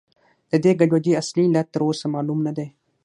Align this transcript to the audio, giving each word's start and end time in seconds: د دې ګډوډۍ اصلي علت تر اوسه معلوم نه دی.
د 0.51 0.53
دې 0.63 0.71
ګډوډۍ 0.79 1.11
اصلي 1.21 1.43
علت 1.49 1.67
تر 1.73 1.81
اوسه 1.87 2.05
معلوم 2.13 2.39
نه 2.47 2.51
دی. 2.57 2.67